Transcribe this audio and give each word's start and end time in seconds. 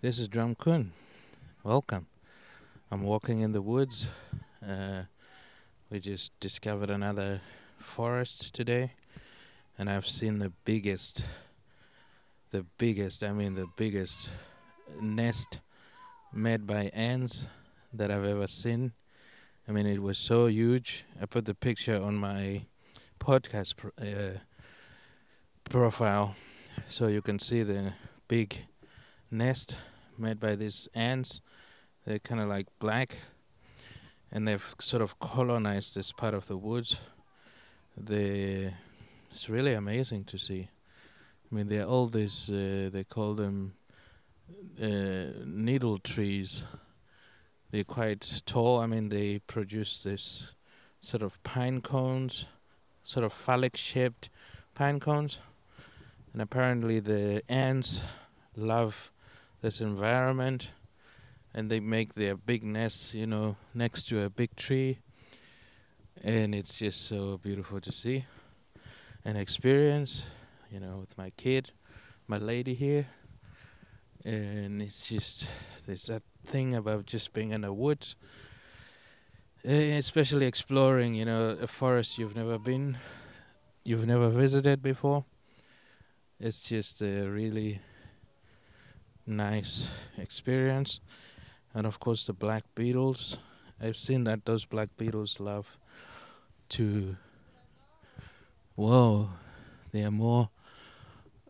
This 0.00 0.20
is 0.20 0.28
Drum 0.28 0.54
Kun. 0.54 0.92
Welcome. 1.64 2.06
I'm 2.88 3.02
walking 3.02 3.40
in 3.40 3.50
the 3.50 3.60
woods. 3.60 4.06
Uh, 4.64 5.02
we 5.90 5.98
just 5.98 6.38
discovered 6.38 6.88
another 6.88 7.40
forest 7.78 8.54
today, 8.54 8.92
and 9.76 9.90
I've 9.90 10.06
seen 10.06 10.38
the 10.38 10.52
biggest, 10.64 11.24
the 12.52 12.64
biggest, 12.78 13.24
I 13.24 13.32
mean, 13.32 13.56
the 13.56 13.66
biggest 13.76 14.30
nest 15.00 15.58
made 16.32 16.64
by 16.64 16.92
ants 16.94 17.46
that 17.92 18.12
I've 18.12 18.24
ever 18.24 18.46
seen. 18.46 18.92
I 19.66 19.72
mean, 19.72 19.86
it 19.86 20.00
was 20.00 20.16
so 20.16 20.46
huge. 20.46 21.06
I 21.20 21.26
put 21.26 21.44
the 21.44 21.54
picture 21.54 22.00
on 22.00 22.14
my 22.14 22.66
podcast 23.18 23.74
pro- 23.74 23.90
uh, 24.00 24.38
profile 25.68 26.36
so 26.86 27.08
you 27.08 27.20
can 27.20 27.40
see 27.40 27.64
the 27.64 27.94
big 28.28 28.64
nest 29.30 29.76
made 30.16 30.40
by 30.40 30.56
these 30.56 30.88
ants. 30.94 31.40
They're 32.04 32.18
kind 32.18 32.40
of 32.40 32.48
like 32.48 32.66
black, 32.78 33.16
and 34.32 34.48
they've 34.48 34.74
sort 34.80 35.02
of 35.02 35.18
colonized 35.18 35.94
this 35.94 36.12
part 36.12 36.34
of 36.34 36.46
the 36.46 36.56
woods. 36.56 37.00
They, 37.96 38.74
it's 39.30 39.48
really 39.48 39.74
amazing 39.74 40.24
to 40.24 40.38
see. 40.38 40.68
I 41.50 41.54
mean, 41.54 41.68
they're 41.68 41.86
all 41.86 42.06
these. 42.06 42.50
Uh, 42.50 42.90
they 42.92 43.04
call 43.04 43.34
them 43.34 43.74
uh, 44.82 45.44
needle 45.44 45.98
trees. 45.98 46.64
They're 47.70 47.84
quite 47.84 48.42
tall. 48.46 48.80
I 48.80 48.86
mean, 48.86 49.08
they 49.08 49.40
produce 49.40 50.02
this 50.02 50.54
sort 51.00 51.22
of 51.22 51.42
pine 51.42 51.80
cones, 51.80 52.46
sort 53.04 53.24
of 53.24 53.32
phallic-shaped 53.32 54.30
pine 54.74 55.00
cones, 55.00 55.38
and 56.32 56.40
apparently 56.40 57.00
the 57.00 57.42
ants 57.48 58.00
love 58.56 59.10
this 59.60 59.80
environment 59.80 60.70
and 61.54 61.70
they 61.70 61.80
make 61.80 62.14
their 62.14 62.36
big 62.36 62.62
nests 62.62 63.14
you 63.14 63.26
know 63.26 63.56
next 63.74 64.08
to 64.08 64.22
a 64.22 64.30
big 64.30 64.54
tree. 64.56 64.98
And 66.22 66.54
it's 66.54 66.78
just 66.78 67.06
so 67.06 67.38
beautiful 67.38 67.80
to 67.80 67.92
see. 67.92 68.26
And 69.24 69.38
experience 69.38 70.26
you 70.70 70.80
know 70.80 70.98
with 70.98 71.16
my 71.16 71.30
kid 71.30 71.72
my 72.26 72.38
lady 72.38 72.74
here. 72.74 73.06
And 74.24 74.82
it's 74.82 75.08
just 75.08 75.48
there's 75.86 76.06
that 76.06 76.22
thing 76.46 76.74
about 76.74 77.06
just 77.06 77.32
being 77.32 77.50
in 77.50 77.62
the 77.62 77.72
woods. 77.72 78.16
Eh, 79.64 79.96
especially 79.96 80.46
exploring 80.46 81.14
you 81.14 81.24
know 81.24 81.56
a 81.60 81.66
forest 81.66 82.18
you've 82.18 82.36
never 82.36 82.58
been 82.58 82.98
you've 83.84 84.06
never 84.06 84.28
visited 84.28 84.82
before. 84.82 85.24
It's 86.38 86.62
just 86.62 87.00
a 87.00 87.26
really 87.26 87.80
nice 89.28 89.90
experience. 90.16 91.00
And 91.74 91.86
of 91.86 92.00
course, 92.00 92.24
the 92.24 92.32
black 92.32 92.64
beetles. 92.74 93.38
I've 93.80 93.96
seen 93.96 94.24
that 94.24 94.44
those 94.44 94.64
black 94.64 94.88
beetles 94.96 95.38
love 95.38 95.76
to. 96.70 97.16
Whoa, 98.74 99.30
they 99.92 100.04
are 100.04 100.10
more 100.10 100.50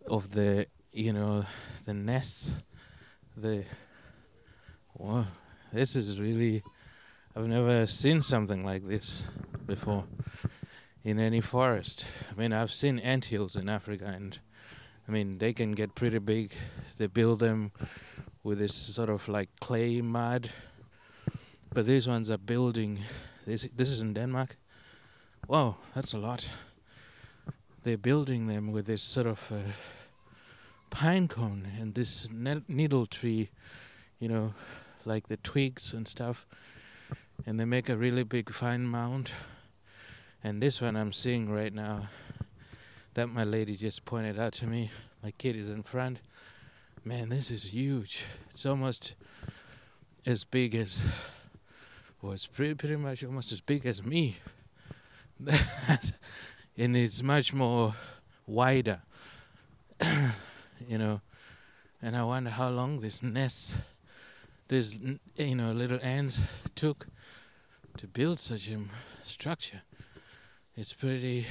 of 0.06 0.32
the, 0.32 0.66
you 0.92 1.12
know, 1.12 1.44
the 1.86 1.94
nests. 1.94 2.54
The. 3.36 3.64
Whoa, 4.94 5.26
this 5.72 5.96
is 5.96 6.20
really. 6.20 6.62
I've 7.36 7.46
never 7.46 7.86
seen 7.86 8.20
something 8.22 8.64
like 8.64 8.86
this 8.88 9.24
before 9.64 10.04
in 11.04 11.20
any 11.20 11.40
forest. 11.40 12.06
I 12.30 12.40
mean, 12.40 12.52
I've 12.52 12.72
seen 12.72 12.98
anthills 12.98 13.54
in 13.54 13.68
Africa 13.68 14.06
and 14.06 14.38
I 15.08 15.10
mean, 15.10 15.38
they 15.38 15.54
can 15.54 15.72
get 15.72 15.94
pretty 15.94 16.18
big. 16.18 16.52
They 16.98 17.06
build 17.06 17.38
them 17.38 17.72
with 18.42 18.58
this 18.58 18.74
sort 18.74 19.08
of 19.08 19.26
like 19.26 19.48
clay 19.58 20.02
mud, 20.02 20.50
but 21.72 21.86
these 21.86 22.06
ones 22.06 22.30
are 22.30 22.36
building. 22.36 23.00
This 23.46 23.66
this 23.74 23.88
is 23.88 24.02
in 24.02 24.12
Denmark. 24.12 24.56
Wow, 25.48 25.76
that's 25.94 26.12
a 26.12 26.18
lot. 26.18 26.46
They're 27.84 27.96
building 27.96 28.48
them 28.48 28.70
with 28.70 28.84
this 28.84 29.02
sort 29.02 29.26
of 29.26 29.50
uh, 29.50 29.56
pine 30.90 31.26
cone 31.26 31.66
and 31.80 31.94
this 31.94 32.28
ne- 32.30 32.64
needle 32.68 33.06
tree, 33.06 33.48
you 34.20 34.28
know, 34.28 34.52
like 35.06 35.28
the 35.28 35.38
twigs 35.38 35.94
and 35.94 36.06
stuff, 36.06 36.46
and 37.46 37.58
they 37.58 37.64
make 37.64 37.88
a 37.88 37.96
really 37.96 38.24
big 38.24 38.52
fine 38.52 38.84
mound. 38.86 39.30
And 40.44 40.62
this 40.62 40.82
one 40.82 40.96
I'm 40.96 41.12
seeing 41.12 41.50
right 41.50 41.72
now 41.72 42.08
that 43.18 43.26
my 43.26 43.42
lady 43.42 43.74
just 43.74 44.04
pointed 44.04 44.38
out 44.38 44.52
to 44.52 44.64
me. 44.64 44.92
My 45.24 45.32
kid 45.32 45.56
is 45.56 45.68
in 45.68 45.82
front. 45.82 46.20
Man, 47.04 47.30
this 47.30 47.50
is 47.50 47.74
huge. 47.74 48.24
It's 48.48 48.64
almost 48.64 49.14
as 50.24 50.44
big 50.44 50.76
as, 50.76 51.02
well, 52.22 52.30
it's 52.30 52.46
pretty, 52.46 52.74
pretty 52.74 52.94
much 52.94 53.24
almost 53.24 53.50
as 53.50 53.60
big 53.60 53.86
as 53.86 54.04
me. 54.04 54.36
and 56.78 56.96
it's 56.96 57.20
much 57.20 57.52
more 57.52 57.96
wider, 58.46 59.00
you 60.88 60.96
know. 60.96 61.20
And 62.00 62.16
I 62.16 62.22
wonder 62.22 62.50
how 62.50 62.68
long 62.68 63.00
this 63.00 63.20
nest, 63.20 63.74
this, 64.68 64.96
you 65.34 65.56
know, 65.56 65.72
little 65.72 65.98
ants 66.04 66.38
took 66.76 67.08
to 67.96 68.06
build 68.06 68.38
such 68.38 68.68
a 68.68 68.78
structure. 69.24 69.82
It's 70.76 70.92
pretty 70.92 71.46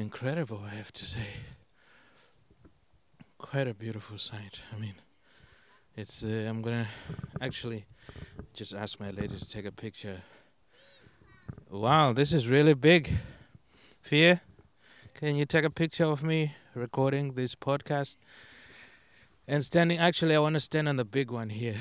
incredible, 0.00 0.62
I 0.64 0.74
have 0.74 0.92
to 0.94 1.04
say. 1.04 1.26
Quite 3.38 3.68
a 3.68 3.74
beautiful 3.74 4.18
sight. 4.18 4.60
I 4.74 4.78
mean, 4.78 4.94
it's. 5.96 6.24
Uh, 6.24 6.46
I'm 6.48 6.62
gonna 6.62 6.88
actually 7.40 7.84
just 8.54 8.74
ask 8.74 8.98
my 8.98 9.10
lady 9.10 9.38
to 9.38 9.48
take 9.48 9.66
a 9.66 9.72
picture. 9.72 10.22
Wow, 11.70 12.12
this 12.12 12.32
is 12.32 12.48
really 12.48 12.74
big. 12.74 13.10
Fear, 14.00 14.40
can 15.14 15.36
you 15.36 15.44
take 15.44 15.64
a 15.64 15.70
picture 15.70 16.04
of 16.06 16.22
me 16.22 16.54
recording 16.74 17.34
this 17.34 17.54
podcast? 17.54 18.16
And 19.46 19.64
standing, 19.64 19.98
actually, 19.98 20.34
I 20.34 20.38
want 20.38 20.54
to 20.54 20.60
stand 20.60 20.88
on 20.88 20.96
the 20.96 21.04
big 21.04 21.30
one 21.30 21.50
here. 21.50 21.76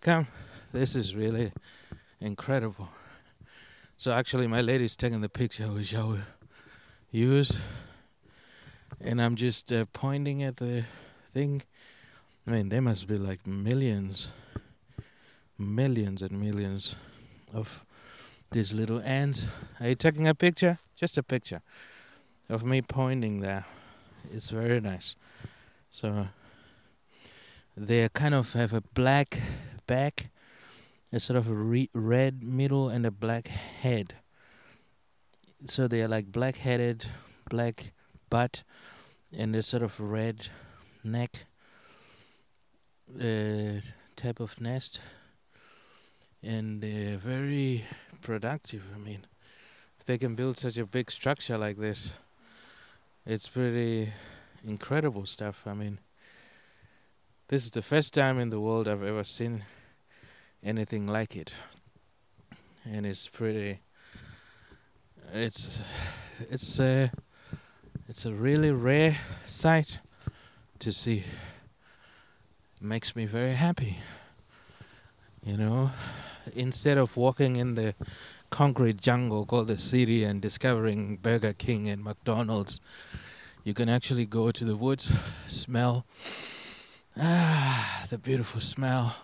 Come, 0.00 0.28
this 0.72 0.94
is 0.96 1.14
really 1.14 1.52
incredible. 2.20 2.88
So, 3.96 4.12
actually, 4.12 4.46
my 4.46 4.60
lady's 4.60 4.96
taking 4.96 5.20
the 5.20 5.28
picture, 5.28 5.66
which 5.66 5.94
I 5.94 6.04
will 6.04 6.18
use 7.14 7.60
and 9.00 9.22
I'm 9.22 9.36
just 9.36 9.70
uh, 9.70 9.84
pointing 9.92 10.42
at 10.42 10.56
the 10.56 10.84
thing. 11.32 11.62
I 12.46 12.50
mean, 12.50 12.68
there 12.70 12.82
must 12.82 13.06
be 13.06 13.16
like 13.18 13.46
millions, 13.46 14.32
millions 15.58 16.22
and 16.22 16.40
millions 16.40 16.96
of 17.52 17.84
these 18.50 18.72
little 18.72 19.00
ants. 19.02 19.46
Are 19.80 19.88
you 19.88 19.94
taking 19.94 20.26
a 20.26 20.34
picture? 20.34 20.78
Just 20.96 21.16
a 21.16 21.22
picture 21.22 21.62
of 22.48 22.64
me 22.64 22.82
pointing 22.82 23.40
there. 23.40 23.64
It's 24.32 24.50
very 24.50 24.80
nice. 24.80 25.16
So 25.90 26.28
they 27.76 28.08
kind 28.08 28.34
of 28.34 28.52
have 28.54 28.72
a 28.72 28.80
black 28.80 29.38
back, 29.86 30.30
a 31.12 31.20
sort 31.20 31.36
of 31.36 31.48
a 31.48 31.54
re- 31.54 31.90
red 31.94 32.42
middle, 32.42 32.88
and 32.88 33.06
a 33.06 33.10
black 33.10 33.48
head 33.48 34.14
so 35.66 35.88
they 35.88 36.02
are 36.02 36.08
like 36.08 36.30
black 36.30 36.56
headed, 36.56 37.06
black 37.48 37.92
butt, 38.30 38.62
and 39.32 39.54
a 39.56 39.62
sort 39.62 39.82
of 39.82 39.98
red 39.98 40.48
neck 41.02 41.46
uh, 43.20 43.80
type 44.16 44.40
of 44.40 44.60
nest. 44.60 45.00
And 46.42 46.80
they're 46.82 47.16
very 47.16 47.84
productive. 48.20 48.82
I 48.94 48.98
mean, 48.98 49.26
if 49.98 50.04
they 50.04 50.18
can 50.18 50.34
build 50.34 50.58
such 50.58 50.76
a 50.76 50.84
big 50.84 51.10
structure 51.10 51.56
like 51.56 51.78
this, 51.78 52.12
it's 53.24 53.48
pretty 53.48 54.12
incredible 54.66 55.24
stuff. 55.24 55.62
I 55.66 55.72
mean, 55.72 55.98
this 57.48 57.64
is 57.64 57.70
the 57.70 57.82
first 57.82 58.12
time 58.12 58.38
in 58.38 58.50
the 58.50 58.60
world 58.60 58.88
I've 58.88 59.02
ever 59.02 59.24
seen 59.24 59.64
anything 60.62 61.06
like 61.06 61.36
it. 61.36 61.54
And 62.84 63.06
it's 63.06 63.28
pretty 63.28 63.80
it's 65.32 65.80
it's 66.50 66.78
a 66.78 67.10
it's 68.08 68.24
a 68.26 68.32
really 68.32 68.70
rare 68.70 69.18
sight 69.46 69.98
to 70.78 70.92
see. 70.92 71.24
makes 72.80 73.16
me 73.16 73.24
very 73.26 73.54
happy. 73.54 73.98
You 75.42 75.56
know, 75.56 75.90
instead 76.54 76.98
of 76.98 77.16
walking 77.16 77.56
in 77.56 77.74
the 77.74 77.94
concrete 78.50 79.00
jungle 79.00 79.46
called 79.46 79.68
the 79.68 79.78
city 79.78 80.24
and 80.24 80.40
discovering 80.40 81.16
Burger 81.16 81.52
King 81.52 81.88
and 81.88 82.04
McDonald's, 82.04 82.80
you 83.64 83.74
can 83.74 83.88
actually 83.88 84.26
go 84.26 84.52
to 84.52 84.64
the 84.64 84.76
woods, 84.76 85.12
smell 85.46 86.04
ah 87.16 88.06
the 88.10 88.18
beautiful 88.18 88.60
smell. 88.60 89.16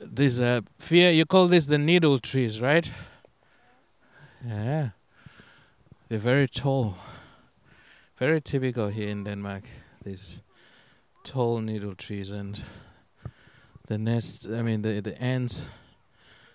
These 0.00 0.40
uh, 0.40 0.60
fear 0.78 1.10
you 1.10 1.24
call 1.24 1.48
this 1.48 1.66
the 1.66 1.78
needle 1.78 2.18
trees, 2.18 2.60
right? 2.60 2.90
Yeah. 4.46 4.90
They're 6.08 6.18
very 6.20 6.46
tall. 6.46 6.96
Very 8.16 8.40
typical 8.40 8.88
here 8.88 9.08
in 9.08 9.24
Denmark. 9.24 9.64
These 10.04 10.38
tall 11.24 11.60
needle 11.60 11.96
trees 11.96 12.30
and 12.30 12.62
the 13.88 13.98
nests. 13.98 14.46
I 14.46 14.62
mean, 14.62 14.82
the 14.82 15.00
the 15.00 15.20
ants. 15.20 15.62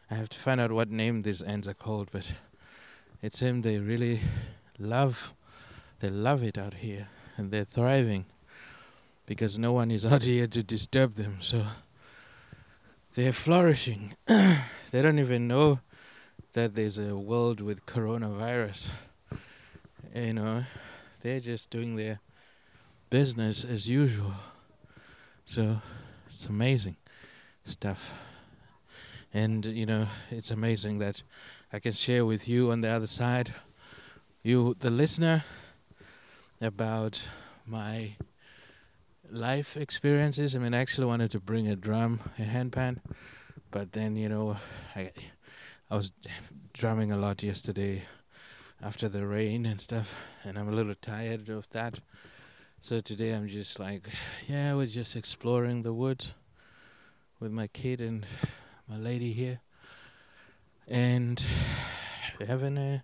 I 0.09 0.15
have 0.15 0.29
to 0.29 0.39
find 0.39 0.61
out 0.61 0.71
what 0.71 0.89
name 0.89 1.21
these 1.21 1.41
ants 1.41 1.67
are 1.67 1.73
called, 1.73 2.09
but 2.11 2.25
it 3.21 3.33
seems 3.33 3.63
they 3.63 3.77
really 3.79 4.21
love. 4.79 5.33
They 5.99 6.09
love 6.09 6.43
it 6.43 6.57
out 6.57 6.75
here, 6.75 7.09
and 7.37 7.51
they're 7.51 7.65
thriving 7.65 8.25
because 9.25 9.59
no 9.59 9.73
one 9.73 9.91
is 9.91 10.05
out 10.11 10.23
here 10.23 10.47
to 10.47 10.63
disturb 10.63 11.15
them. 11.15 11.37
So 11.41 11.65
they're 13.15 13.33
flourishing. 13.33 14.13
they 14.27 15.01
don't 15.01 15.19
even 15.19 15.47
know 15.49 15.79
that 16.53 16.75
there's 16.75 16.97
a 16.97 17.15
world 17.15 17.61
with 17.61 17.85
coronavirus. 17.85 18.91
You 20.13 20.33
know, 20.33 20.63
they're 21.21 21.39
just 21.39 21.69
doing 21.69 21.95
their 21.95 22.19
business 23.09 23.63
as 23.63 23.87
usual. 23.87 24.33
So 25.45 25.81
it's 26.27 26.45
amazing 26.47 26.97
stuff. 27.63 28.13
And 29.33 29.65
you 29.65 29.85
know, 29.85 30.07
it's 30.29 30.51
amazing 30.51 30.99
that 30.99 31.23
I 31.71 31.79
can 31.79 31.93
share 31.93 32.25
with 32.25 32.47
you 32.47 32.71
on 32.71 32.81
the 32.81 32.89
other 32.89 33.07
side, 33.07 33.53
you 34.43 34.75
the 34.79 34.89
listener, 34.89 35.45
about 36.59 37.27
my 37.65 38.15
life 39.29 39.77
experiences. 39.77 40.55
I 40.55 40.59
mean, 40.59 40.73
I 40.73 40.79
actually 40.79 41.07
wanted 41.07 41.31
to 41.31 41.39
bring 41.39 41.67
a 41.67 41.75
drum, 41.75 42.19
a 42.37 42.41
handpan, 42.41 42.97
but 43.71 43.93
then 43.93 44.15
you 44.15 44.29
know, 44.29 44.57
I 44.95 45.11
I 45.91 45.95
was 45.95 46.13
drumming 46.73 47.11
a 47.11 47.17
lot 47.17 47.43
yesterday 47.43 48.03
after 48.81 49.09
the 49.09 49.27
rain 49.27 49.65
and 49.65 49.77
stuff, 49.77 50.15
and 50.45 50.57
I'm 50.57 50.69
a 50.69 50.71
little 50.71 50.95
tired 50.95 51.49
of 51.49 51.69
that. 51.71 51.99
So 52.79 53.01
today 53.01 53.33
I'm 53.33 53.49
just 53.49 53.77
like, 53.77 54.07
yeah, 54.47 54.71
I 54.71 54.73
was 54.73 54.93
just 54.93 55.17
exploring 55.17 55.83
the 55.83 55.91
woods 55.91 56.33
with 57.41 57.51
my 57.51 57.67
kid 57.67 57.99
and 57.99 58.25
my 58.87 58.95
lady 58.95 59.33
here, 59.33 59.59
and 60.87 61.43
having 62.47 62.77
a 62.77 63.03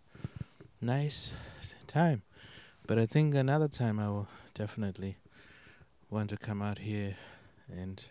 nice 0.80 1.36
time. 1.88 2.22
But 2.88 2.98
I 2.98 3.06
think 3.06 3.36
another 3.36 3.68
time 3.68 4.00
I 4.00 4.08
will 4.08 4.30
definitely 4.54 5.18
want 6.10 6.30
to 6.30 6.38
come 6.38 6.62
out 6.62 6.78
here 6.78 7.18
and 7.70 8.02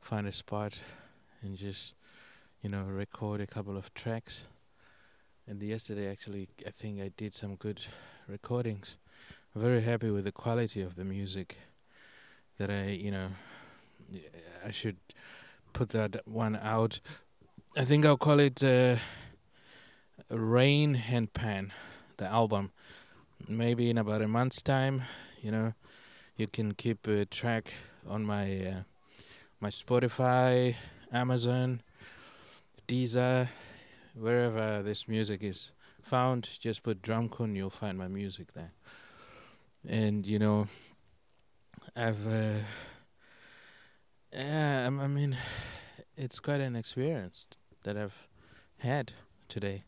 find 0.00 0.26
a 0.26 0.32
spot 0.32 0.80
and 1.40 1.56
just, 1.56 1.94
you 2.62 2.70
know, 2.70 2.84
record 2.84 3.40
a 3.40 3.46
couple 3.46 3.76
of 3.76 3.92
tracks. 3.92 4.44
And 5.48 5.60
yesterday, 5.60 6.08
actually, 6.08 6.48
I 6.64 6.70
think 6.70 7.00
I 7.00 7.10
did 7.16 7.34
some 7.34 7.56
good 7.56 7.80
recordings. 8.28 8.96
I'm 9.54 9.62
very 9.62 9.82
happy 9.82 10.10
with 10.10 10.24
the 10.24 10.32
quality 10.32 10.80
of 10.80 10.94
the 10.94 11.04
music. 11.04 11.56
That 12.58 12.70
I, 12.70 12.90
you 12.90 13.10
know, 13.10 13.28
I 14.64 14.70
should 14.70 14.96
put 15.72 15.88
that 15.90 16.26
one 16.26 16.56
out. 16.56 17.00
I 17.76 17.84
think 17.84 18.04
I'll 18.04 18.16
call 18.16 18.38
it 18.38 18.62
uh, 18.62 18.96
Rain 20.30 20.94
Handpan, 20.96 21.70
the 22.18 22.26
album. 22.26 22.70
Maybe 23.48 23.90
in 23.90 23.98
about 23.98 24.22
a 24.22 24.28
month's 24.28 24.62
time, 24.62 25.02
you 25.40 25.50
know, 25.50 25.74
you 26.36 26.46
can 26.46 26.74
keep 26.74 27.08
a 27.08 27.24
track 27.24 27.72
on 28.08 28.24
my 28.24 28.66
uh, 28.66 28.82
my 29.58 29.70
Spotify, 29.70 30.76
Amazon, 31.12 31.82
Deezer, 32.92 33.48
wherever 34.14 34.82
this 34.82 35.08
music 35.08 35.42
is 35.42 35.70
found. 36.02 36.46
Just 36.60 36.82
put 36.82 37.00
Drumcon, 37.00 37.56
you'll 37.56 37.70
find 37.70 37.96
my 37.96 38.06
music 38.06 38.52
there. 38.52 38.72
And 39.88 40.26
you 40.26 40.38
know, 40.38 40.66
I've 41.96 42.26
uh, 42.26 42.58
yeah, 44.30 44.90
I 44.92 45.06
mean, 45.06 45.38
it's 46.18 46.38
quite 46.38 46.60
an 46.60 46.76
experience 46.76 47.46
that 47.84 47.96
I've 47.96 48.28
had 48.76 49.14
today. 49.48 49.84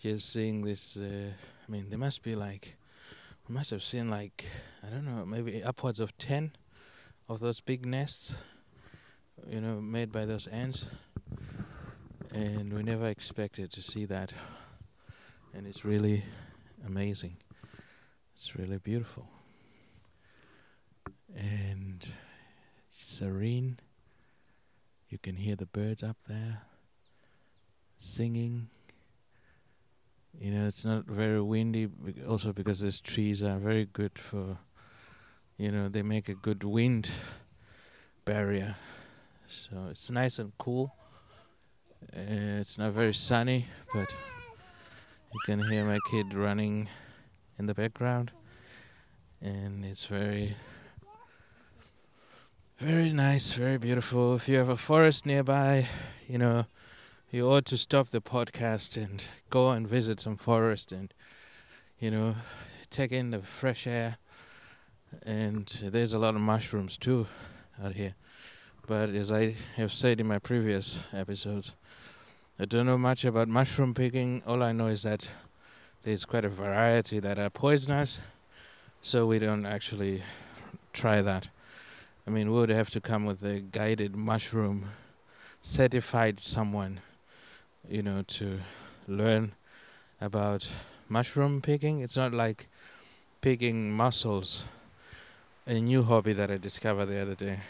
Just 0.00 0.32
seeing 0.32 0.62
this, 0.62 0.96
uh, 0.96 1.32
I 1.66 1.72
mean, 1.72 1.86
there 1.88 1.98
must 1.98 2.22
be 2.22 2.36
like 2.36 2.76
I 3.48 3.52
must 3.52 3.70
have 3.70 3.82
seen 3.82 4.08
like 4.08 4.44
I 4.86 4.88
don't 4.88 5.04
know, 5.04 5.26
maybe 5.26 5.64
upwards 5.64 5.98
of 5.98 6.16
ten 6.16 6.52
of 7.28 7.40
those 7.40 7.58
big 7.58 7.84
nests, 7.84 8.36
you 9.48 9.60
know, 9.60 9.80
made 9.80 10.12
by 10.12 10.26
those 10.26 10.46
ants, 10.46 10.86
and 12.34 12.72
we 12.72 12.82
never 12.82 13.06
expected 13.06 13.72
to 13.72 13.82
see 13.82 14.04
that, 14.06 14.32
and 15.54 15.66
it's 15.66 15.84
really 15.84 16.24
amazing. 16.86 17.36
It's 18.36 18.56
really 18.56 18.78
beautiful, 18.78 19.26
and 21.34 22.06
serene. 22.88 23.78
You 25.08 25.18
can 25.18 25.36
hear 25.36 25.54
the 25.54 25.66
birds 25.66 26.02
up 26.02 26.16
there 26.26 26.62
singing 27.96 28.68
you 30.40 30.50
know, 30.50 30.66
it's 30.66 30.84
not 30.84 31.06
very 31.06 31.40
windy. 31.40 31.88
Also 32.28 32.52
because 32.52 32.80
these 32.80 33.00
trees 33.00 33.42
are 33.42 33.58
very 33.58 33.86
good 33.86 34.18
for, 34.18 34.58
you 35.56 35.70
know, 35.70 35.88
they 35.88 36.02
make 36.02 36.28
a 36.28 36.34
good 36.34 36.64
wind 36.64 37.10
barrier. 38.24 38.76
So 39.46 39.88
it's 39.90 40.10
nice 40.10 40.38
and 40.38 40.52
cool. 40.58 40.94
It's 42.12 42.78
not 42.78 42.92
very 42.92 43.14
sunny, 43.14 43.66
but 43.92 44.08
you 45.32 45.40
can 45.44 45.62
hear 45.62 45.84
my 45.84 45.98
kid 46.10 46.34
running 46.34 46.88
in 47.58 47.66
the 47.66 47.74
background, 47.74 48.30
and 49.40 49.84
it's 49.84 50.06
very, 50.06 50.56
very 52.78 53.12
nice, 53.12 53.52
very 53.52 53.78
beautiful. 53.78 54.34
If 54.34 54.48
you 54.48 54.58
have 54.58 54.68
a 54.68 54.76
forest 54.76 55.26
nearby, 55.26 55.88
you 56.28 56.38
know 56.38 56.66
you 57.30 57.48
ought 57.50 57.64
to 57.66 57.76
stop 57.76 58.08
the 58.08 58.20
podcast 58.20 58.96
and 58.96 59.24
go 59.50 59.70
and 59.70 59.88
visit 59.88 60.20
some 60.20 60.36
forest 60.36 60.92
and 60.92 61.12
you 61.98 62.10
know 62.10 62.36
take 62.90 63.12
in 63.12 63.30
the 63.30 63.40
fresh 63.40 63.86
air. 63.86 64.18
And 65.22 65.66
there's 65.82 66.12
a 66.12 66.18
lot 66.18 66.34
of 66.34 66.40
mushrooms 66.40 66.96
too 66.98 67.26
out 67.82 67.94
here 67.94 68.14
but 68.86 69.10
as 69.10 69.30
i 69.32 69.54
have 69.76 69.92
said 69.92 70.20
in 70.20 70.26
my 70.26 70.38
previous 70.38 71.02
episodes 71.12 71.72
i 72.58 72.64
don't 72.64 72.86
know 72.86 72.98
much 72.98 73.24
about 73.24 73.48
mushroom 73.48 73.94
picking 73.94 74.42
all 74.46 74.62
i 74.62 74.72
know 74.72 74.88
is 74.88 75.02
that 75.02 75.30
there's 76.02 76.24
quite 76.24 76.44
a 76.44 76.48
variety 76.48 77.18
that 77.18 77.38
are 77.38 77.50
poisonous 77.50 78.20
so 79.00 79.26
we 79.26 79.38
don't 79.38 79.66
actually 79.66 80.22
try 80.92 81.20
that 81.22 81.48
i 82.26 82.30
mean 82.30 82.50
we 82.50 82.58
would 82.58 82.70
have 82.70 82.90
to 82.90 83.00
come 83.00 83.24
with 83.24 83.42
a 83.42 83.60
guided 83.60 84.14
mushroom 84.14 84.90
certified 85.62 86.40
someone 86.42 87.00
you 87.88 88.02
know, 88.02 88.22
to 88.22 88.60
learn 89.06 89.52
about 90.20 90.68
mushroom 91.08 91.60
picking. 91.60 92.00
It's 92.00 92.16
not 92.16 92.32
like 92.32 92.68
picking 93.40 93.92
mussels, 93.92 94.64
a 95.66 95.80
new 95.80 96.02
hobby 96.02 96.32
that 96.32 96.50
I 96.50 96.56
discovered 96.56 97.06
the 97.06 97.20
other 97.20 97.34
day. 97.34 97.60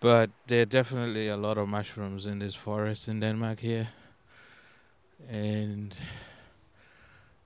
But 0.00 0.30
there 0.46 0.62
are 0.62 0.66
definitely 0.66 1.28
a 1.28 1.36
lot 1.36 1.58
of 1.58 1.68
mushrooms 1.68 2.24
in 2.24 2.38
this 2.38 2.54
forest 2.54 3.06
in 3.06 3.20
Denmark 3.20 3.60
here. 3.60 3.88
And 5.28 5.94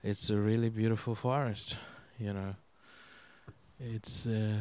it's 0.04 0.30
a 0.30 0.36
really 0.36 0.68
beautiful 0.68 1.16
forest, 1.16 1.76
you 2.18 2.32
know. 2.32 2.54
It's 3.80 4.26
uh, 4.26 4.60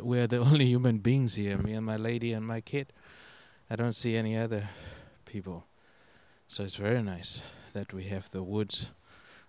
we're 0.00 0.28
the 0.28 0.36
only 0.48 0.66
human 0.66 0.98
beings 0.98 1.34
here, 1.34 1.58
me 1.58 1.72
and 1.72 1.84
my 1.84 1.96
lady 1.96 2.32
and 2.32 2.46
my 2.46 2.60
kid. 2.60 2.92
I 3.68 3.74
don't 3.74 3.94
see 3.94 4.16
any 4.16 4.36
other 4.36 4.68
people. 5.24 5.64
So 6.46 6.62
it's 6.62 6.76
very 6.76 7.02
nice 7.02 7.42
that 7.72 7.92
we 7.92 8.04
have 8.04 8.30
the 8.30 8.42
woods 8.42 8.90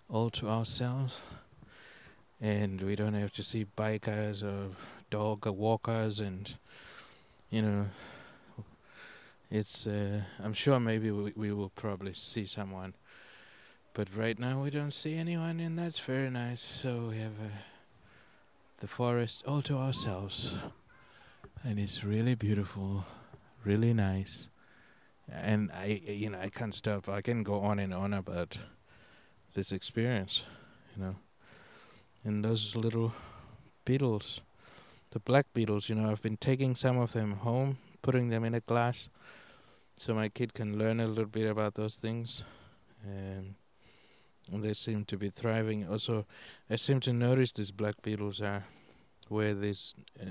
all 0.10 0.30
to 0.32 0.50
ourselves 0.50 1.22
and 2.42 2.82
we 2.82 2.96
don't 2.96 3.14
have 3.14 3.32
to 3.34 3.44
see 3.44 3.66
bikers 3.78 4.44
or 4.44 4.76
dog 5.10 5.46
walkers 5.46 6.20
and 6.20 6.56
you 7.54 7.62
know 7.62 7.86
it's 9.52 9.86
uh, 9.86 10.22
I'm 10.44 10.54
sure 10.54 10.80
maybe 10.80 11.12
we, 11.12 11.34
we 11.36 11.54
will 11.54 11.70
probably 11.70 12.16
see 12.16 12.48
someone 12.48 12.96
but 13.94 14.08
right 14.16 14.40
now 14.40 14.64
we 14.64 14.72
don't 14.72 14.94
see 14.94 15.16
anyone 15.16 15.60
and 15.60 15.78
that's 15.78 16.00
very 16.00 16.32
nice 16.32 16.62
so 16.62 17.10
we 17.12 17.18
have 17.18 17.40
uh, 17.40 17.54
the 18.80 18.88
forest 18.88 19.44
all 19.48 19.62
to 19.62 19.78
ourselves 19.78 20.58
and 21.64 21.80
it's 21.80 22.04
really 22.04 22.34
beautiful 22.34 23.06
really 23.64 23.94
nice 23.94 24.50
and 25.32 25.72
I, 25.72 26.02
you 26.06 26.30
know, 26.30 26.40
I 26.40 26.50
can't 26.50 26.76
stop. 26.76 27.08
I 27.08 27.22
can 27.22 27.44
go 27.44 27.62
on 27.62 27.80
and 27.80 27.94
on 27.94 28.14
about 28.14 28.58
this 29.54 29.72
experience, 29.72 30.44
you 30.96 31.04
know. 31.04 31.16
And 32.26 32.44
those 32.44 32.76
little 32.76 33.14
beetles, 33.86 34.42
the 35.14 35.20
black 35.20 35.46
beetles, 35.54 35.90
you 35.90 35.96
know, 35.96 36.10
I've 36.10 36.24
been 36.24 36.38
taking 36.38 36.74
some 36.74 36.98
of 36.98 37.14
them 37.14 37.34
home, 37.34 37.78
putting 38.02 38.30
them 38.30 38.44
in 38.44 38.56
a 38.56 38.60
glass, 38.62 39.10
so 39.96 40.16
my 40.16 40.28
kid 40.28 40.56
can 40.56 40.80
learn 40.80 41.00
a 41.00 41.06
little 41.06 41.26
bit 41.26 41.48
about 41.48 41.76
those 41.76 41.96
things. 41.96 42.44
And 43.06 43.54
they 44.52 44.74
seem 44.74 45.06
to 45.06 45.16
be 45.16 45.30
thriving. 45.30 45.88
Also, 45.88 46.26
I 46.68 46.78
seem 46.78 47.00
to 47.02 47.14
notice 47.14 47.52
these 47.52 47.70
black 47.70 48.02
beetles 48.02 48.42
are 48.42 48.66
where 49.28 49.54
these 49.54 49.94
uh, 50.20 50.26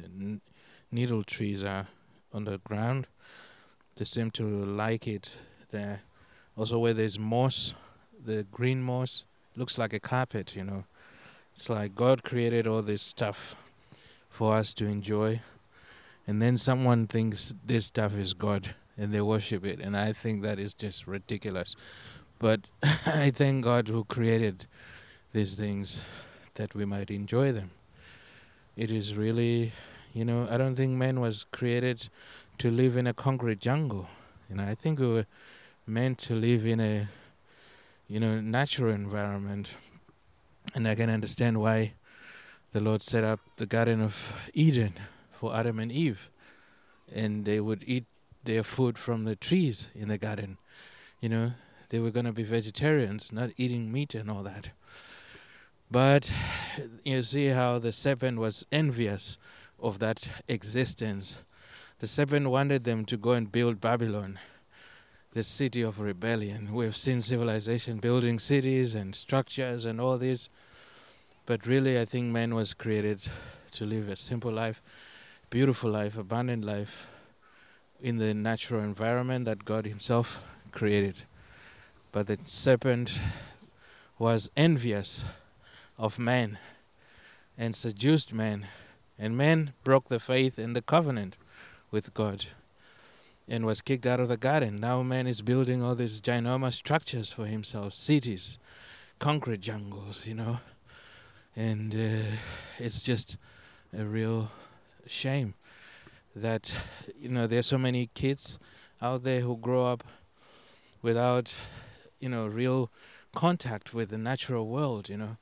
needle 0.90 1.22
trees 1.22 1.62
are 1.62 1.86
on 2.32 2.44
the 2.44 2.58
ground. 2.58 3.06
They 3.94 4.04
seem 4.04 4.32
to 4.32 4.44
like 4.44 5.06
it 5.06 5.38
there. 5.70 6.02
Also, 6.56 6.80
where 6.80 6.92
there's 6.92 7.20
moss, 7.20 7.74
the 8.24 8.44
green 8.50 8.82
moss 8.82 9.24
looks 9.54 9.78
like 9.78 9.92
a 9.92 10.00
carpet, 10.00 10.56
you 10.56 10.64
know. 10.64 10.84
It's 11.54 11.68
like 11.68 11.94
God 11.94 12.24
created 12.24 12.66
all 12.66 12.82
this 12.82 13.02
stuff 13.02 13.54
for 14.32 14.56
us 14.56 14.72
to 14.74 14.86
enjoy. 14.86 15.40
And 16.26 16.40
then 16.40 16.56
someone 16.56 17.06
thinks 17.06 17.54
this 17.64 17.86
stuff 17.86 18.14
is 18.16 18.32
God 18.32 18.74
and 18.96 19.12
they 19.12 19.20
worship 19.20 19.64
it. 19.64 19.78
And 19.78 19.96
I 19.96 20.12
think 20.12 20.42
that 20.42 20.58
is 20.58 20.72
just 20.72 21.06
ridiculous. 21.06 21.76
But 22.38 22.70
I 23.06 23.30
thank 23.30 23.62
God 23.62 23.88
who 23.88 24.04
created 24.04 24.66
these 25.32 25.56
things 25.56 26.00
that 26.54 26.74
we 26.74 26.84
might 26.86 27.10
enjoy 27.10 27.52
them. 27.52 27.70
It 28.74 28.90
is 28.90 29.14
really, 29.14 29.72
you 30.14 30.24
know, 30.24 30.48
I 30.50 30.56
don't 30.56 30.76
think 30.76 30.92
man 30.92 31.20
was 31.20 31.44
created 31.52 32.08
to 32.58 32.70
live 32.70 32.96
in 32.96 33.06
a 33.06 33.14
concrete 33.14 33.60
jungle. 33.60 34.08
You 34.48 34.56
know, 34.56 34.64
I 34.64 34.74
think 34.74 34.98
we 34.98 35.08
were 35.08 35.26
meant 35.86 36.18
to 36.18 36.34
live 36.34 36.66
in 36.66 36.80
a, 36.80 37.08
you 38.08 38.18
know, 38.18 38.40
natural 38.40 38.94
environment. 38.94 39.74
And 40.74 40.88
I 40.88 40.94
can 40.94 41.10
understand 41.10 41.60
why 41.60 41.92
the 42.72 42.80
Lord 42.80 43.02
set 43.02 43.22
up 43.22 43.40
the 43.56 43.66
Garden 43.66 44.00
of 44.00 44.50
Eden 44.54 44.94
for 45.30 45.54
Adam 45.54 45.78
and 45.78 45.92
Eve. 45.92 46.30
And 47.14 47.44
they 47.44 47.60
would 47.60 47.84
eat 47.86 48.06
their 48.44 48.62
food 48.62 48.98
from 48.98 49.24
the 49.24 49.36
trees 49.36 49.90
in 49.94 50.08
the 50.08 50.18
garden. 50.18 50.56
You 51.20 51.28
know, 51.28 51.52
they 51.90 51.98
were 51.98 52.10
going 52.10 52.26
to 52.26 52.32
be 52.32 52.42
vegetarians, 52.42 53.30
not 53.30 53.50
eating 53.56 53.92
meat 53.92 54.14
and 54.14 54.30
all 54.30 54.42
that. 54.44 54.70
But 55.90 56.32
you 57.04 57.22
see 57.22 57.48
how 57.48 57.78
the 57.78 57.92
serpent 57.92 58.38
was 58.38 58.64
envious 58.72 59.36
of 59.78 59.98
that 59.98 60.26
existence. 60.48 61.42
The 61.98 62.06
serpent 62.06 62.48
wanted 62.48 62.84
them 62.84 63.04
to 63.04 63.18
go 63.18 63.32
and 63.32 63.52
build 63.52 63.80
Babylon, 63.80 64.38
the 65.32 65.42
city 65.42 65.82
of 65.82 66.00
rebellion. 66.00 66.72
We've 66.72 66.96
seen 66.96 67.20
civilization 67.20 67.98
building 67.98 68.38
cities 68.38 68.94
and 68.94 69.14
structures 69.14 69.84
and 69.84 70.00
all 70.00 70.16
this. 70.16 70.48
But 71.44 71.66
really, 71.66 71.98
I 71.98 72.04
think 72.04 72.26
man 72.26 72.54
was 72.54 72.72
created 72.72 73.28
to 73.72 73.84
live 73.84 74.08
a 74.08 74.16
simple 74.16 74.52
life, 74.52 74.80
beautiful 75.50 75.90
life, 75.90 76.16
abundant 76.16 76.64
life 76.64 77.08
in 78.00 78.18
the 78.18 78.32
natural 78.32 78.82
environment 78.82 79.44
that 79.46 79.64
God 79.64 79.86
Himself 79.86 80.42
created. 80.70 81.24
But 82.12 82.26
the 82.26 82.38
serpent 82.44 83.12
was 84.18 84.50
envious 84.56 85.24
of 85.98 86.18
man 86.18 86.58
and 87.58 87.74
seduced 87.74 88.32
man. 88.32 88.66
And 89.18 89.36
man 89.36 89.72
broke 89.82 90.08
the 90.08 90.20
faith 90.20 90.58
and 90.58 90.76
the 90.76 90.82
covenant 90.82 91.36
with 91.90 92.14
God 92.14 92.46
and 93.48 93.66
was 93.66 93.80
kicked 93.80 94.06
out 94.06 94.20
of 94.20 94.28
the 94.28 94.36
garden. 94.36 94.80
Now 94.80 95.02
man 95.02 95.26
is 95.26 95.42
building 95.42 95.82
all 95.82 95.94
these 95.94 96.20
ginormous 96.20 96.74
structures 96.74 97.30
for 97.30 97.46
himself, 97.46 97.94
cities, 97.94 98.58
concrete 99.18 99.60
jungles, 99.60 100.26
you 100.26 100.34
know. 100.34 100.60
And 101.56 101.94
uh, 101.94 102.36
it's 102.78 103.02
just 103.02 103.36
a 103.96 104.04
real 104.04 104.50
shame 105.06 105.54
that, 106.34 106.74
you 107.20 107.28
know, 107.28 107.46
there's 107.46 107.66
so 107.66 107.78
many 107.78 108.10
kids 108.14 108.58
out 109.00 109.22
there 109.22 109.40
who 109.40 109.56
grow 109.56 109.86
up 109.86 110.04
without, 111.02 111.54
you 112.20 112.28
know, 112.28 112.46
real 112.46 112.90
contact 113.34 113.92
with 113.92 114.10
the 114.10 114.18
natural 114.18 114.66
world, 114.68 115.08
you 115.08 115.16
know 115.16 115.36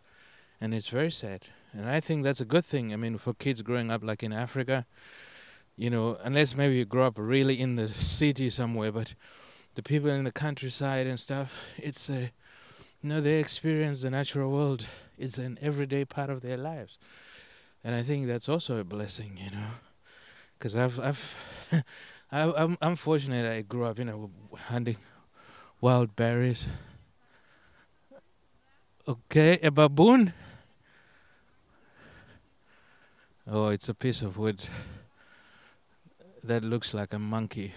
and 0.61 0.75
it's 0.75 0.89
very 0.89 1.11
sad. 1.11 1.47
And 1.73 1.89
I 1.89 2.01
think 2.01 2.25
that's 2.25 2.41
a 2.41 2.45
good 2.45 2.65
thing. 2.65 2.93
I 2.93 2.97
mean, 2.97 3.17
for 3.19 3.33
kids 3.33 3.63
growing 3.63 3.91
up 3.91 4.05
like 4.05 4.23
in 4.23 4.33
Africa, 4.33 4.87
you 5.77 5.89
know, 5.89 6.19
unless 6.23 6.55
maybe 6.55 6.77
you 6.77 6.85
grow 6.85 7.07
up 7.07 7.15
really 7.17 7.59
in 7.59 7.77
the 7.77 7.89
city 7.89 8.51
somewhere, 8.51 8.93
but 8.93 9.15
the 9.75 9.83
people 9.83 10.11
in 10.11 10.25
the 10.25 10.33
countryside 10.33 11.07
and 11.07 11.19
stuff, 11.19 11.53
it's 11.79 12.11
a, 12.11 12.31
you 13.03 13.09
know, 13.09 13.21
they 13.21 13.41
experience 13.41 14.03
the 14.03 14.11
natural 14.11 14.51
world. 14.51 14.87
It's 15.21 15.39
an 15.39 15.59
everyday 15.61 16.05
part 16.05 16.31
of 16.31 16.41
their 16.41 16.57
lives, 16.57 16.99
and 17.85 17.95
I 17.95 18.03
think 18.03 18.27
that's 18.27 18.49
also 18.49 18.79
a 18.79 18.85
blessing, 18.85 19.39
you 19.45 19.51
know, 19.51 19.71
because 20.59 20.75
I've 20.75 20.99
I've 21.01 21.37
I, 22.33 22.53
I'm 22.53 22.79
I'm 22.81 22.97
fortunate 22.97 23.51
I 23.51 23.63
grew 23.63 23.85
up, 23.85 23.99
you 23.99 24.07
know, 24.07 24.31
hunting 24.69 24.97
wild 25.81 26.17
berries. 26.17 26.69
Okay, 29.07 29.59
a 29.63 29.71
baboon. 29.71 30.33
Oh, 33.47 33.69
it's 33.69 33.89
a 33.89 33.95
piece 33.95 34.23
of 34.23 34.39
wood 34.39 34.65
that 36.45 36.63
looks 36.65 36.95
like 36.95 37.13
a 37.13 37.19
monkey. 37.19 37.73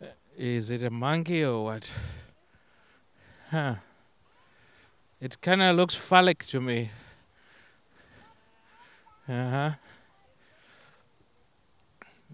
Uh, 0.00 0.06
is 0.36 0.70
it 0.70 0.82
a 0.82 0.90
monkey 0.90 1.44
or 1.44 1.64
what? 1.64 1.90
Huh. 3.50 3.76
It 5.24 5.40
kind 5.40 5.62
of 5.62 5.74
looks 5.76 5.94
phallic 5.94 6.44
to 6.48 6.60
me. 6.60 6.90
Uh 9.26 9.50
huh. 9.50 9.70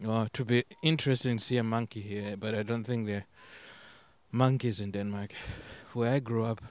Oh, 0.04 0.26
to 0.32 0.44
be 0.44 0.64
interesting 0.82 1.38
to 1.38 1.44
see 1.44 1.56
a 1.56 1.62
monkey 1.62 2.00
here, 2.00 2.36
but 2.36 2.52
I 2.52 2.64
don't 2.64 2.82
think 2.82 3.06
there 3.06 3.18
are 3.18 3.26
monkeys 4.32 4.80
in 4.80 4.90
Denmark. 4.90 5.30
Where 5.92 6.14
I 6.14 6.18
grew 6.18 6.44
up, 6.44 6.62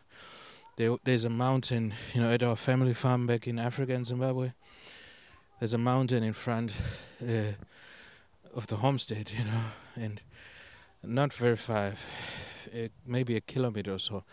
there, 0.75 0.97
there's 1.05 1.23
a 1.23 1.29
mountain, 1.29 1.93
you 2.13 2.19
know, 2.19 2.33
at 2.33 2.43
our 2.43 2.57
family 2.57 2.93
farm 2.93 3.25
back 3.25 3.47
in 3.47 3.57
Africa 3.57 3.93
and 3.93 4.05
Zimbabwe 4.05 4.51
there's 5.59 5.73
a 5.73 5.77
mountain 5.77 6.23
in 6.23 6.33
front 6.33 6.71
uh, 7.21 7.53
of 8.55 8.67
the 8.67 8.77
homestead, 8.77 9.31
you 9.37 9.43
know, 9.43 9.63
and 9.95 10.21
not 11.03 11.33
very 11.33 11.57
far, 11.57 11.93
it, 12.71 12.91
maybe 13.05 13.35
a 13.35 13.41
kilometer 13.41 13.93
or 13.93 13.99
so. 13.99 14.23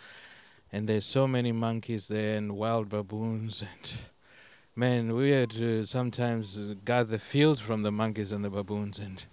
And 0.73 0.88
there's 0.88 1.06
so 1.06 1.26
many 1.26 1.52
monkeys 1.52 2.08
there 2.08 2.37
and 2.37 2.56
wild 2.56 2.88
baboons 2.88 3.62
and 3.62 3.92
man, 4.78 5.14
we 5.14 5.30
had 5.30 5.50
to 5.50 5.87
sometimes 5.87 6.58
guard 6.85 7.08
the 7.08 7.18
field 7.18 7.58
from 7.58 7.82
the 7.82 7.90
monkeys 7.90 8.30
and 8.30 8.44
the 8.44 8.50
baboons, 8.50 8.99
and 8.99 9.25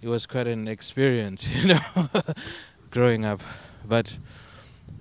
it 0.00 0.08
was 0.08 0.24
quite 0.24 0.46
an 0.46 0.66
experience, 0.66 1.46
you 1.54 1.68
know, 1.68 1.80
growing 2.90 3.26
up. 3.26 3.42
But 3.86 4.18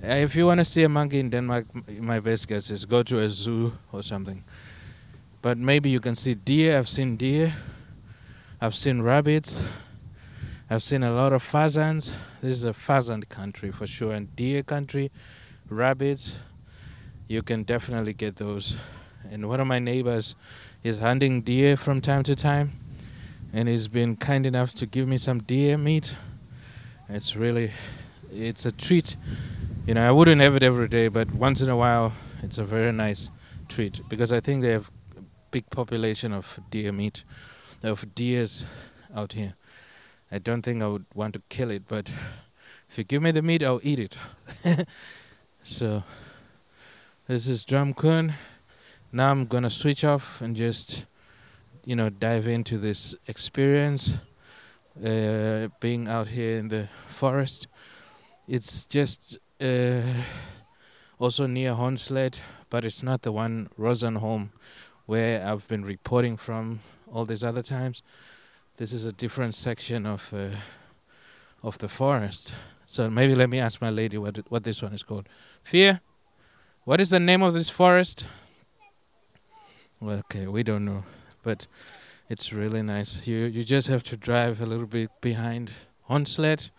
uh, 0.04 0.08
if 0.08 0.36
you 0.36 0.46
want 0.46 0.60
to 0.60 0.66
see 0.66 0.84
a 0.84 0.90
monkey 0.90 1.20
in 1.20 1.30
Denmark, 1.30 1.66
my 1.88 2.20
best 2.20 2.50
guess 2.50 2.70
is 2.70 2.84
go 2.84 3.04
to 3.04 3.20
a 3.22 3.30
zoo 3.30 3.72
or 3.94 4.04
something. 4.04 4.44
But 5.42 5.58
maybe 5.58 5.90
you 5.90 6.02
can 6.02 6.16
see 6.16 6.34
deer. 6.34 6.78
I've 6.78 6.90
seen 6.90 7.16
deer. 7.16 7.54
I've 8.60 8.76
seen 8.76 9.02
rabbits. 9.02 9.64
I've 10.70 10.84
seen 10.84 11.04
a 11.04 11.14
lot 11.14 11.32
of 11.32 11.42
pheasants. 11.42 12.12
This 12.42 12.52
is 12.52 12.64
a 12.66 12.74
pheasant 12.74 13.30
country 13.30 13.72
for 13.72 13.88
sure, 13.88 14.12
and 14.12 14.36
deer 14.36 14.62
country, 14.62 15.10
rabbits. 15.70 16.38
You 17.28 17.44
can 17.44 17.64
definitely 17.64 18.14
get 18.14 18.38
those. 18.38 18.78
And 19.30 19.48
one 19.48 19.60
of 19.60 19.68
my 19.68 19.80
neighbors 19.80 20.36
is 20.84 21.00
hunting 21.00 21.42
deer 21.42 21.78
from 21.78 22.02
time 22.02 22.24
to 22.24 22.36
time, 22.36 22.72
and 23.54 23.68
he's 23.68 23.88
been 23.88 24.16
kind 24.16 24.46
enough 24.46 24.74
to 24.76 24.86
give 24.86 25.08
me 25.08 25.18
some 25.18 25.40
deer 25.40 25.78
meat. 25.78 26.16
It's 27.08 27.36
really, 27.36 27.72
it's 28.32 28.66
a 28.66 28.72
treat. 28.72 29.18
You 29.86 29.96
know, 29.96 30.08
I 30.08 30.12
wouldn't 30.12 30.42
have 30.42 30.56
it 30.56 30.64
every 30.64 30.88
day, 30.88 31.08
but 31.08 31.34
once 31.34 31.62
in 31.62 31.70
a 31.70 31.76
while, 31.76 32.14
it's 32.44 32.58
a 32.58 32.64
very 32.64 32.92
nice 32.92 33.32
treat 33.68 34.02
because 34.10 34.32
I 34.32 34.40
think 34.40 34.62
they 34.62 34.72
have 34.72 34.90
a 35.18 35.22
big 35.52 35.70
population 35.70 36.32
of 36.34 36.60
deer 36.70 36.92
meat, 36.92 37.24
of 37.84 38.14
deers 38.16 38.66
out 39.16 39.34
here. 39.34 39.56
I 40.32 40.38
don't 40.38 40.62
think 40.62 40.84
I 40.84 40.88
would 40.88 41.06
want 41.14 41.34
to 41.34 41.42
kill 41.50 41.72
it, 41.72 41.88
but 41.88 42.12
if 42.90 42.98
you 42.98 43.04
give 43.04 43.22
me 43.22 43.32
the 43.32 43.42
meat, 43.42 43.64
I'll 43.64 43.82
eat 43.84 44.00
it. 44.00 44.18
so, 45.70 46.04
this 47.28 47.48
is 47.48 47.64
Drumcon. 47.64 48.34
Now 49.12 49.30
I'm 49.30 49.46
gonna 49.46 49.70
switch 49.70 50.04
off 50.04 50.42
and 50.42 50.56
just, 50.56 51.06
you 51.86 51.96
know, 51.96 52.10
dive 52.10 52.48
into 52.48 52.80
this 52.80 53.14
experience. 53.28 54.18
Uh, 54.98 55.68
being 55.80 56.08
out 56.08 56.28
here 56.30 56.58
in 56.58 56.70
the 56.70 56.90
forest, 57.08 57.68
it's 58.48 58.88
just 58.88 59.38
uh, 59.62 60.02
also 61.20 61.46
near 61.46 61.74
Hornslet, 61.74 62.42
but 62.72 62.84
it's 62.84 63.04
not 63.04 63.22
the 63.22 63.32
one 63.32 63.70
Rosenholm 63.80 64.50
where 65.06 65.46
I've 65.46 65.68
been 65.68 65.86
reporting 65.86 66.36
from 66.36 66.80
all 67.14 67.26
these 67.26 67.44
other 67.44 67.62
times. 67.62 68.02
This 68.78 68.92
is 68.92 69.06
a 69.06 69.12
different 69.12 69.54
section 69.54 70.08
of 70.08 70.34
uh, 70.34 70.50
of 71.62 71.78
the 71.78 71.88
forest. 71.88 72.56
So 72.90 73.08
maybe 73.08 73.36
let 73.36 73.52
me 73.52 73.60
ask 73.60 73.82
my 73.82 73.92
lady 73.92 74.18
what 74.18 74.40
it, 74.40 74.46
what 74.50 74.64
this 74.64 74.82
one 74.82 74.94
is 74.94 75.04
called. 75.04 75.30
Fear, 75.62 76.02
what 76.86 77.00
is 77.00 77.12
the 77.12 77.20
name 77.20 77.44
of 77.44 77.54
this 77.54 77.70
forest? 77.70 78.26
Well, 80.02 80.18
okay, 80.26 80.48
we 80.48 80.64
don't 80.64 80.86
know, 80.86 81.04
but 81.44 81.68
it's 82.30 82.52
really 82.52 82.82
nice. 82.82 83.28
You 83.28 83.46
you 83.46 83.64
just 83.64 83.90
have 83.90 84.02
to 84.06 84.18
drive 84.18 84.60
a 84.60 84.66
little 84.66 84.88
bit 84.88 85.12
behind 85.22 85.70
Hornslet. 86.10 86.72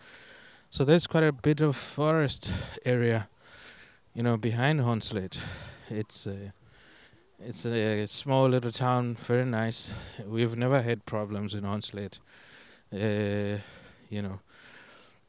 So 0.71 0.85
there's 0.85 1.07
quite 1.07 1.23
a 1.23 1.33
bit 1.33 1.61
of 1.61 1.77
forest 1.77 2.55
area, 2.85 3.29
you 4.13 4.25
know, 4.25 4.37
behind 4.37 4.81
Hornslet. 4.81 5.39
It's 5.91 6.27
uh, 6.27 6.51
It's 7.39 7.65
a 7.65 8.07
small 8.07 8.49
little 8.49 8.73
town, 8.73 9.15
very 9.15 9.45
nice. 9.45 9.95
We've 10.27 10.57
never 10.57 10.83
had 10.83 11.07
problems 11.07 11.55
in 11.55 11.63
Hornslet. 11.63 12.19
Uh, 12.93 13.61
you 14.11 14.23
know, 14.23 14.41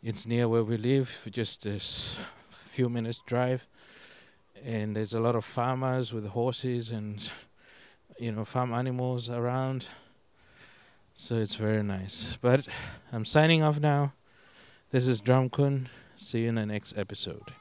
it's 0.04 0.26
near 0.26 0.48
where 0.48 0.64
we 0.64 0.78
live, 0.78 1.28
just 1.30 1.66
a 1.66 1.80
few 2.50 2.90
minutes 2.90 3.22
drive, 3.26 3.68
and 4.64 4.96
there's 4.96 5.14
a 5.14 5.20
lot 5.20 5.36
of 5.36 5.46
farmers 5.46 6.12
with 6.12 6.28
horses 6.28 6.90
and 6.90 7.32
you 8.20 8.32
know 8.32 8.46
farm 8.46 8.74
animals 8.74 9.30
around. 9.30 9.88
So 11.14 11.36
it's 11.36 11.56
very 11.56 11.84
nice. 11.84 12.38
But 12.42 12.68
I'm 13.12 13.26
signing 13.26 13.62
off 13.62 13.80
now. 13.80 14.14
This 14.90 15.08
is 15.08 15.22
Drumkun. 15.22 15.88
See 16.18 16.42
you 16.42 16.50
in 16.50 16.56
the 16.56 16.66
next 16.66 16.98
episode. 16.98 17.54